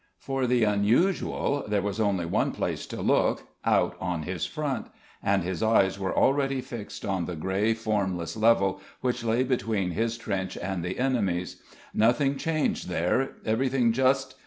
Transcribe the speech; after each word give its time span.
For 0.17 0.47
the 0.47 0.63
unusual 0.63 1.63
there 1.67 1.83
was 1.83 1.99
only 1.99 2.25
one 2.25 2.53
place 2.53 2.87
to 2.87 3.03
look, 3.03 3.43
out 3.63 3.95
on 3.99 4.23
his 4.23 4.47
front, 4.47 4.87
and 5.21 5.43
his 5.43 5.61
eyes 5.61 5.99
were 5.99 6.17
already 6.17 6.59
fixed 6.59 7.05
on 7.05 7.25
the 7.27 7.35
grey, 7.35 7.75
formless 7.75 8.35
level 8.35 8.81
which 9.01 9.23
lay 9.23 9.43
between 9.43 9.91
his 9.91 10.17
trench 10.17 10.57
and 10.57 10.83
the 10.83 10.97
enemy's. 10.97 11.61
Nothing 11.93 12.35
changed 12.35 12.87
there, 12.89 13.33
everything 13.45 13.93
just.... 13.93 14.33